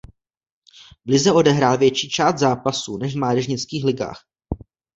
[1.05, 4.19] V lize odehrál větší část zápasů než v mládežnických ligách.